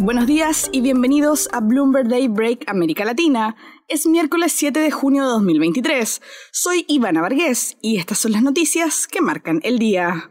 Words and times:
Buenos 0.00 0.28
días 0.28 0.70
y 0.70 0.80
bienvenidos 0.80 1.48
a 1.50 1.58
Bloomberg 1.58 2.06
Daybreak 2.06 2.70
América 2.70 3.04
Latina. 3.04 3.56
Es 3.88 4.06
miércoles 4.06 4.52
7 4.52 4.78
de 4.78 4.92
junio 4.92 5.24
de 5.24 5.30
2023. 5.30 6.22
Soy 6.52 6.84
Ivana 6.86 7.20
Vargués 7.20 7.76
y 7.82 7.96
estas 7.96 8.18
son 8.18 8.30
las 8.30 8.42
noticias 8.44 9.08
que 9.08 9.20
marcan 9.20 9.58
el 9.64 9.80
día. 9.80 10.30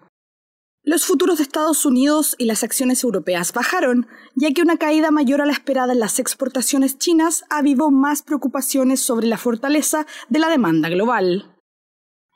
Los 0.84 1.06
futuros 1.06 1.40
de 1.40 1.44
Estados 1.44 1.86
Unidos 1.86 2.36
y 2.38 2.46
las 2.46 2.64
acciones 2.64 3.04
europeas 3.04 3.52
bajaron, 3.52 4.08
ya 4.36 4.54
que 4.54 4.62
una 4.62 4.78
caída 4.78 5.12
mayor 5.12 5.42
a 5.42 5.46
la 5.46 5.52
esperada 5.52 5.92
en 5.92 6.00
las 6.00 6.18
exportaciones 6.18 6.98
chinas 6.98 7.44
avivó 7.50 7.92
más 7.92 8.22
preocupaciones 8.22 9.02
sobre 9.02 9.28
la 9.28 9.38
fortaleza 9.38 10.08
de 10.30 10.40
la 10.40 10.48
demanda 10.48 10.88
global. 10.88 11.57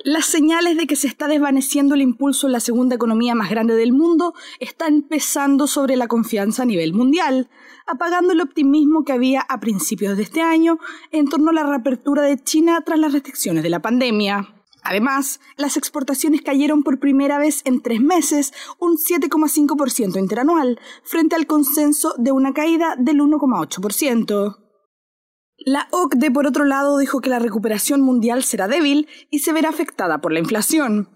Las 0.04 0.26
señales 0.26 0.78
de 0.78 0.88
que 0.88 0.96
se 0.96 1.06
está 1.06 1.28
desvaneciendo 1.28 1.94
el 1.94 2.02
impulso 2.02 2.48
en 2.48 2.54
la 2.54 2.60
segunda 2.60 2.96
economía 2.96 3.36
más 3.36 3.52
grande 3.52 3.76
del 3.76 3.94
mundo 3.94 4.34
están 4.60 5.04
pesando 5.04 5.68
sobre 5.68 5.96
la 5.96 6.08
confianza 6.08 6.64
a 6.64 6.66
nivel 6.66 6.94
mundial, 6.94 7.50
apagando 7.86 8.34
el 8.34 8.42
optimismo 8.42 9.04
que 9.06 9.14
había 9.14 9.42
a 9.42 9.60
principios 9.60 10.18
de 10.18 10.24
este 10.24 10.42
año 10.42 10.80
en 11.12 11.28
torno 11.28 11.52
a 11.52 11.54
la 11.54 11.64
reapertura 11.64 12.24
de 12.24 12.42
China 12.44 12.82
tras 12.84 12.98
las 12.98 13.14
restricciones 13.14 13.62
de 13.62 13.70
la 13.70 13.84
pandemia. 13.84 14.56
Además, 14.82 15.40
las 15.56 15.78
exportaciones 15.78 16.42
cayeron 16.42 16.82
por 16.82 17.00
primera 17.00 17.38
vez 17.38 17.62
en 17.66 17.82
tres 17.82 18.02
meses, 18.02 18.54
un 18.80 18.98
7,5% 18.98 20.18
interanual, 20.18 20.80
frente 21.04 21.36
al 21.36 21.46
consenso 21.46 22.16
de 22.18 22.32
una 22.32 22.54
caída 22.54 22.96
del 22.98 23.20
1,8%. 23.20 24.71
La 25.64 25.88
OCDE, 25.92 26.32
por 26.32 26.48
otro 26.48 26.66
lado, 26.66 26.98
dijo 26.98 27.22
que 27.22 27.30
la 27.30 27.38
recuperación 27.38 28.02
mundial 28.02 28.44
será 28.44 28.68
débil 28.68 29.08
y 29.30 29.40
se 29.40 29.54
verá 29.54 29.70
afectada 29.70 30.20
por 30.20 30.34
la 30.34 30.40
inflación. 30.40 31.08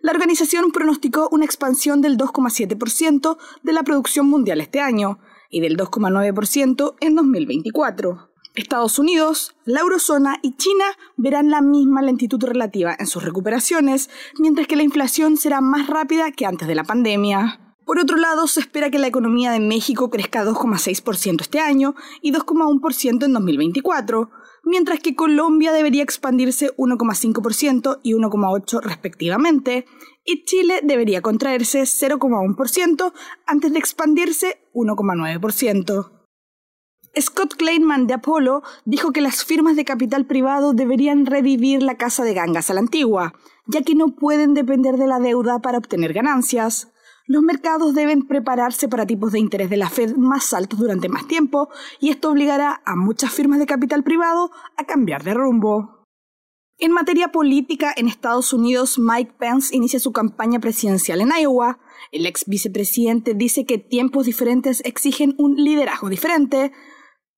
La 0.00 0.12
organización 0.12 0.72
pronosticó 0.72 1.30
una 1.32 1.46
expansión 1.46 2.02
del 2.02 2.18
2,7% 2.18 3.38
de 3.62 3.72
la 3.72 3.82
producción 3.82 4.28
mundial 4.28 4.60
este 4.60 4.80
año 4.80 5.20
y 5.48 5.60
del 5.60 5.78
2,9% 5.78 6.96
en 7.00 7.14
2024. 7.14 8.28
Estados 8.54 8.98
Unidos, 8.98 9.56
la 9.64 9.80
eurozona 9.80 10.38
y 10.42 10.54
China 10.56 10.84
verán 11.16 11.48
la 11.48 11.62
misma 11.62 12.02
lentitud 12.02 12.44
relativa 12.44 12.94
en 12.98 13.06
sus 13.06 13.24
recuperaciones, 13.24 14.10
mientras 14.38 14.66
que 14.66 14.76
la 14.76 14.82
inflación 14.82 15.38
será 15.38 15.62
más 15.62 15.86
rápida 15.86 16.30
que 16.30 16.44
antes 16.44 16.68
de 16.68 16.74
la 16.74 16.84
pandemia. 16.84 17.63
Por 17.84 17.98
otro 17.98 18.16
lado, 18.16 18.46
se 18.46 18.60
espera 18.60 18.90
que 18.90 18.98
la 18.98 19.06
economía 19.06 19.50
de 19.50 19.60
México 19.60 20.10
crezca 20.10 20.44
2,6% 20.44 21.42
este 21.42 21.60
año 21.60 21.94
y 22.22 22.32
2,1% 22.32 23.24
en 23.24 23.32
2024, 23.32 24.30
mientras 24.64 25.00
que 25.00 25.14
Colombia 25.14 25.72
debería 25.72 26.02
expandirse 26.02 26.74
1,5% 26.76 28.00
y 28.02 28.14
1,8% 28.14 28.82
respectivamente, 28.82 29.86
y 30.24 30.44
Chile 30.44 30.80
debería 30.82 31.20
contraerse 31.20 31.82
0,1% 31.82 33.12
antes 33.46 33.72
de 33.72 33.78
expandirse 33.78 34.58
1,9%. 34.72 36.10
Scott 37.20 37.54
Kleinman 37.54 38.06
de 38.06 38.14
Apollo 38.14 38.62
dijo 38.84 39.12
que 39.12 39.20
las 39.20 39.44
firmas 39.44 39.76
de 39.76 39.84
capital 39.84 40.26
privado 40.26 40.72
deberían 40.72 41.26
revivir 41.26 41.82
la 41.82 41.96
casa 41.96 42.24
de 42.24 42.34
gangas 42.34 42.70
a 42.70 42.74
la 42.74 42.80
antigua, 42.80 43.34
ya 43.66 43.82
que 43.82 43.94
no 43.94 44.16
pueden 44.16 44.54
depender 44.54 44.96
de 44.96 45.06
la 45.06 45.20
deuda 45.20 45.60
para 45.60 45.78
obtener 45.78 46.12
ganancias. 46.12 46.88
Los 47.26 47.42
mercados 47.42 47.94
deben 47.94 48.26
prepararse 48.26 48.86
para 48.86 49.06
tipos 49.06 49.32
de 49.32 49.38
interés 49.38 49.70
de 49.70 49.78
la 49.78 49.88
Fed 49.88 50.14
más 50.14 50.52
altos 50.52 50.78
durante 50.78 51.08
más 51.08 51.26
tiempo 51.26 51.70
y 51.98 52.10
esto 52.10 52.30
obligará 52.30 52.82
a 52.84 52.96
muchas 52.96 53.32
firmas 53.32 53.58
de 53.58 53.66
capital 53.66 54.04
privado 54.04 54.50
a 54.76 54.84
cambiar 54.84 55.24
de 55.24 55.32
rumbo. 55.32 56.04
En 56.76 56.92
materia 56.92 57.28
política, 57.28 57.94
en 57.96 58.08
Estados 58.08 58.52
Unidos, 58.52 58.98
Mike 58.98 59.36
Pence 59.38 59.74
inicia 59.74 60.00
su 60.00 60.12
campaña 60.12 60.60
presidencial 60.60 61.22
en 61.22 61.30
Iowa. 61.30 61.78
El 62.12 62.26
ex 62.26 62.44
vicepresidente 62.46 63.32
dice 63.32 63.64
que 63.64 63.78
tiempos 63.78 64.26
diferentes 64.26 64.82
exigen 64.84 65.34
un 65.38 65.56
liderazgo 65.56 66.10
diferente. 66.10 66.72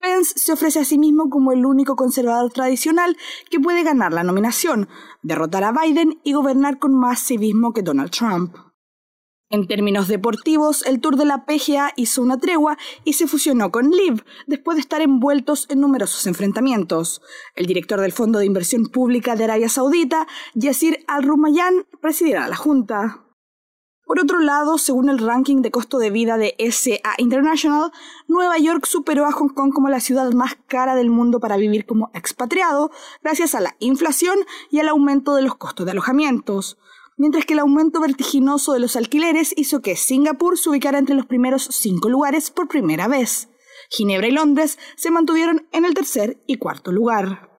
Pence 0.01 0.33
se 0.37 0.51
ofrece 0.51 0.79
a 0.79 0.85
sí 0.85 0.97
mismo 0.97 1.29
como 1.29 1.53
el 1.53 1.65
único 1.65 1.95
conservador 1.95 2.51
tradicional 2.51 3.15
que 3.49 3.59
puede 3.59 3.83
ganar 3.83 4.11
la 4.11 4.23
nominación, 4.23 4.89
derrotar 5.21 5.63
a 5.63 5.71
Biden 5.71 6.19
y 6.25 6.33
gobernar 6.33 6.77
con 6.77 6.93
más 6.99 7.19
civismo 7.25 7.71
que 7.71 7.83
Donald 7.83 8.11
Trump. 8.11 8.66
En 9.49 9.65
términos 9.65 10.09
deportivos, 10.09 10.85
el 10.85 10.99
Tour 10.99 11.15
de 11.15 11.23
la 11.23 11.45
PGA 11.45 11.93
hizo 11.95 12.21
una 12.21 12.37
tregua 12.37 12.77
y 13.05 13.13
se 13.13 13.27
fusionó 13.27 13.71
con 13.71 13.91
LIV 13.91 14.25
después 14.45 14.75
de 14.75 14.81
estar 14.81 15.01
envueltos 15.01 15.67
en 15.69 15.79
numerosos 15.79 16.27
enfrentamientos. 16.27 17.21
El 17.55 17.65
director 17.65 18.01
del 18.01 18.11
Fondo 18.11 18.39
de 18.39 18.45
Inversión 18.45 18.87
Pública 18.87 19.37
de 19.37 19.45
Arabia 19.45 19.69
Saudita, 19.69 20.27
Yasir 20.53 21.05
Al-Rumayyan, 21.07 21.85
presidirá 22.01 22.49
la 22.49 22.57
junta. 22.57 23.23
Por 24.03 24.19
otro 24.19 24.39
lado, 24.39 24.77
según 24.77 25.07
el 25.07 25.19
ranking 25.19 25.61
de 25.61 25.71
costo 25.71 25.97
de 25.97 26.09
vida 26.09 26.35
de 26.35 26.53
SA 26.69 27.13
International, 27.17 27.93
Nueva 28.27 28.57
York 28.57 28.85
superó 28.85 29.25
a 29.25 29.31
Hong 29.31 29.53
Kong 29.53 29.71
como 29.73 29.87
la 29.87 30.01
ciudad 30.01 30.29
más 30.33 30.57
cara 30.67 30.95
del 30.95 31.09
mundo 31.09 31.39
para 31.39 31.55
vivir 31.55 31.85
como 31.85 32.11
expatriado, 32.13 32.91
gracias 33.23 33.55
a 33.55 33.61
la 33.61 33.77
inflación 33.79 34.39
y 34.71 34.79
al 34.79 34.89
aumento 34.89 35.35
de 35.35 35.43
los 35.43 35.55
costos 35.55 35.85
de 35.85 35.93
alojamientos. 35.93 36.77
Mientras 37.17 37.45
que 37.45 37.53
el 37.53 37.59
aumento 37.59 37.99
vertiginoso 37.99 38.73
de 38.73 38.79
los 38.79 38.95
alquileres 38.95 39.51
hizo 39.57 39.81
que 39.81 39.95
Singapur 39.95 40.57
se 40.57 40.69
ubicara 40.69 40.99
entre 40.99 41.15
los 41.15 41.25
primeros 41.25 41.63
cinco 41.71 42.09
lugares 42.09 42.51
por 42.51 42.67
primera 42.67 43.07
vez. 43.07 43.49
Ginebra 43.89 44.27
y 44.27 44.31
Londres 44.31 44.77
se 44.95 45.09
mantuvieron 45.09 45.67
en 45.71 45.85
el 45.85 45.95
tercer 45.95 46.43
y 46.45 46.57
cuarto 46.57 46.91
lugar. 46.91 47.57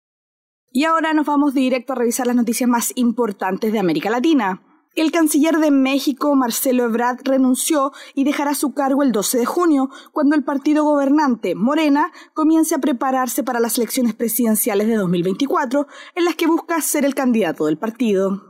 Y 0.70 0.84
ahora 0.84 1.12
nos 1.12 1.26
vamos 1.26 1.54
directo 1.54 1.92
a 1.92 1.96
revisar 1.96 2.28
las 2.28 2.36
noticias 2.36 2.68
más 2.68 2.92
importantes 2.94 3.72
de 3.72 3.80
América 3.80 4.10
Latina. 4.10 4.62
El 4.94 5.10
canciller 5.10 5.58
de 5.58 5.70
México, 5.70 6.34
Marcelo 6.36 6.84
Ebrard, 6.84 7.20
renunció 7.24 7.92
y 8.14 8.24
dejará 8.24 8.54
su 8.54 8.74
cargo 8.74 9.02
el 9.02 9.12
12 9.12 9.38
de 9.38 9.46
junio, 9.46 9.90
cuando 10.12 10.36
el 10.36 10.44
partido 10.44 10.84
gobernante, 10.84 11.54
Morena, 11.54 12.12
comience 12.34 12.74
a 12.74 12.78
prepararse 12.78 13.42
para 13.42 13.60
las 13.60 13.76
elecciones 13.78 14.14
presidenciales 14.14 14.86
de 14.86 14.96
2024, 14.96 15.86
en 16.14 16.24
las 16.24 16.36
que 16.36 16.46
busca 16.46 16.80
ser 16.80 17.04
el 17.04 17.14
candidato 17.14 17.66
del 17.66 17.78
partido. 17.78 18.47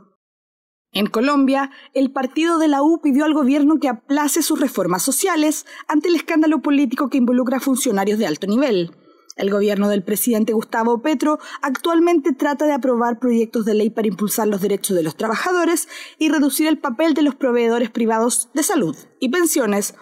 En 0.91 1.05
Colombia, 1.05 1.69
el 1.93 2.11
partido 2.11 2.57
de 2.57 2.67
la 2.67 2.81
U 2.81 2.99
pidió 2.99 3.25
al 3.25 3.33
gobierno 3.35 3.79
que 3.79 3.89
aplace 3.89 4.41
sus 4.41 4.59
reformas 4.59 5.03
sociales 5.03 5.67
ante 5.87 6.07
el 6.07 6.15
escándalo 6.15 6.61
político 6.63 7.09
que 7.09 7.19
involucra 7.19 7.57
a 7.57 7.61
funcionarios 7.61 8.17
de 8.17 8.25
alto 8.25 8.47
nivel. 8.47 8.91
El 9.35 9.51
gobierno 9.51 9.87
del 9.87 10.03
presidente 10.03 10.51
Gustavo 10.51 11.01
Petro 11.01 11.39
actualmente 11.61 12.33
trata 12.33 12.65
de 12.65 12.73
aprobar 12.73 13.19
proyectos 13.19 13.65
de 13.65 13.75
ley 13.75 13.91
para 13.91 14.07
impulsar 14.07 14.47
los 14.47 14.61
derechos 14.61 14.97
de 14.97 15.03
los 15.03 15.15
trabajadores 15.15 15.87
y 16.17 16.29
reducir 16.29 16.67
el 16.67 16.79
papel 16.79 17.13
de 17.13 17.21
los 17.21 17.35
proveedores 17.35 17.91
privados 17.91 18.49
de 18.53 18.63
salud 18.63 18.97
y 19.19 19.29
pensiones, 19.29 19.93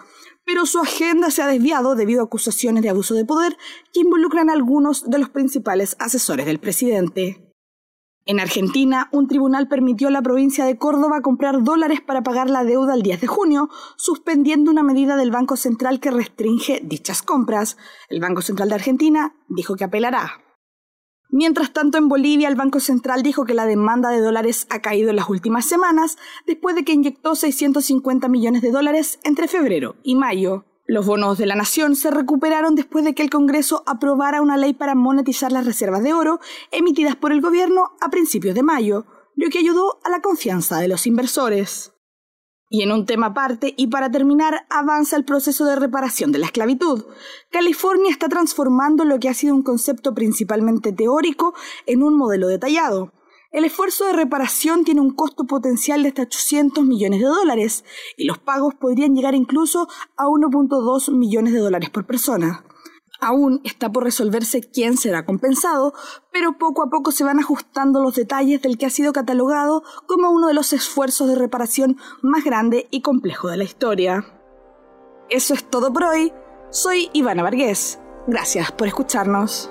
pero 0.44 0.64
su 0.64 0.80
agenda 0.80 1.30
se 1.30 1.42
ha 1.42 1.46
desviado 1.46 1.94
debido 1.96 2.22
a 2.22 2.24
acusaciones 2.24 2.82
de 2.82 2.88
abuso 2.88 3.14
de 3.14 3.26
poder 3.26 3.58
que 3.92 4.00
involucran 4.00 4.48
a 4.48 4.54
algunos 4.54 5.08
de 5.08 5.18
los 5.18 5.28
principales 5.28 5.96
asesores 6.00 6.46
del 6.46 6.58
presidente. 6.58 7.47
En 8.28 8.40
Argentina, 8.40 9.08
un 9.10 9.26
tribunal 9.26 9.68
permitió 9.68 10.08
a 10.08 10.10
la 10.10 10.20
provincia 10.20 10.66
de 10.66 10.76
Córdoba 10.76 11.22
comprar 11.22 11.62
dólares 11.62 12.02
para 12.02 12.22
pagar 12.22 12.50
la 12.50 12.62
deuda 12.62 12.92
el 12.92 13.00
10 13.00 13.22
de 13.22 13.26
junio, 13.26 13.70
suspendiendo 13.96 14.70
una 14.70 14.82
medida 14.82 15.16
del 15.16 15.30
Banco 15.30 15.56
Central 15.56 15.98
que 15.98 16.10
restringe 16.10 16.82
dichas 16.84 17.22
compras. 17.22 17.78
El 18.10 18.20
Banco 18.20 18.42
Central 18.42 18.68
de 18.68 18.74
Argentina 18.74 19.34
dijo 19.48 19.76
que 19.76 19.84
apelará. 19.84 20.42
Mientras 21.30 21.72
tanto, 21.72 21.96
en 21.96 22.08
Bolivia, 22.08 22.48
el 22.48 22.54
Banco 22.54 22.80
Central 22.80 23.22
dijo 23.22 23.46
que 23.46 23.54
la 23.54 23.64
demanda 23.64 24.10
de 24.10 24.20
dólares 24.20 24.66
ha 24.68 24.82
caído 24.82 25.08
en 25.08 25.16
las 25.16 25.30
últimas 25.30 25.64
semanas, 25.64 26.18
después 26.46 26.74
de 26.74 26.84
que 26.84 26.92
inyectó 26.92 27.34
650 27.34 28.28
millones 28.28 28.60
de 28.60 28.70
dólares 28.70 29.20
entre 29.24 29.48
febrero 29.48 29.96
y 30.02 30.16
mayo. 30.16 30.66
Los 30.90 31.04
bonos 31.04 31.36
de 31.36 31.44
la 31.44 31.54
nación 31.54 31.96
se 31.96 32.10
recuperaron 32.10 32.74
después 32.74 33.04
de 33.04 33.14
que 33.14 33.22
el 33.22 33.28
Congreso 33.28 33.82
aprobara 33.84 34.40
una 34.40 34.56
ley 34.56 34.72
para 34.72 34.94
monetizar 34.94 35.52
las 35.52 35.66
reservas 35.66 36.02
de 36.02 36.14
oro 36.14 36.40
emitidas 36.70 37.14
por 37.14 37.30
el 37.30 37.42
gobierno 37.42 37.90
a 38.00 38.08
principios 38.08 38.54
de 38.54 38.62
mayo, 38.62 39.04
lo 39.36 39.50
que 39.50 39.58
ayudó 39.58 40.00
a 40.02 40.08
la 40.08 40.22
confianza 40.22 40.78
de 40.78 40.88
los 40.88 41.06
inversores. 41.06 41.92
Y 42.70 42.80
en 42.80 42.92
un 42.92 43.04
tema 43.04 43.26
aparte, 43.26 43.74
y 43.76 43.88
para 43.88 44.10
terminar, 44.10 44.66
avanza 44.70 45.16
el 45.16 45.26
proceso 45.26 45.66
de 45.66 45.76
reparación 45.76 46.32
de 46.32 46.38
la 46.38 46.46
esclavitud. 46.46 47.04
California 47.50 48.10
está 48.10 48.30
transformando 48.30 49.04
lo 49.04 49.18
que 49.18 49.28
ha 49.28 49.34
sido 49.34 49.54
un 49.54 49.62
concepto 49.62 50.14
principalmente 50.14 50.94
teórico 50.94 51.52
en 51.84 52.02
un 52.02 52.16
modelo 52.16 52.48
detallado. 52.48 53.12
El 53.50 53.64
esfuerzo 53.64 54.04
de 54.04 54.12
reparación 54.12 54.84
tiene 54.84 55.00
un 55.00 55.14
costo 55.14 55.44
potencial 55.44 56.02
de 56.02 56.08
hasta 56.08 56.22
800 56.22 56.84
millones 56.84 57.20
de 57.20 57.26
dólares 57.26 57.84
y 58.16 58.26
los 58.26 58.38
pagos 58.38 58.74
podrían 58.74 59.14
llegar 59.14 59.34
incluso 59.34 59.88
a 60.16 60.26
1.2 60.26 61.12
millones 61.16 61.54
de 61.54 61.60
dólares 61.60 61.88
por 61.88 62.04
persona. 62.04 62.64
Aún 63.20 63.62
está 63.64 63.90
por 63.90 64.04
resolverse 64.04 64.60
quién 64.60 64.96
será 64.96 65.24
compensado, 65.24 65.94
pero 66.30 66.58
poco 66.58 66.82
a 66.82 66.90
poco 66.90 67.10
se 67.10 67.24
van 67.24 67.40
ajustando 67.40 68.00
los 68.02 68.14
detalles 68.14 68.60
del 68.60 68.76
que 68.76 68.86
ha 68.86 68.90
sido 68.90 69.12
catalogado 69.12 69.82
como 70.06 70.30
uno 70.30 70.48
de 70.48 70.54
los 70.54 70.72
esfuerzos 70.74 71.28
de 71.28 71.34
reparación 71.34 71.96
más 72.20 72.44
grande 72.44 72.86
y 72.90 73.00
complejo 73.00 73.48
de 73.48 73.56
la 73.56 73.64
historia. 73.64 74.26
Eso 75.30 75.54
es 75.54 75.64
todo 75.64 75.92
por 75.92 76.04
hoy. 76.04 76.32
Soy 76.70 77.08
Ivana 77.14 77.42
Vargués. 77.42 77.98
Gracias 78.26 78.70
por 78.72 78.86
escucharnos. 78.86 79.70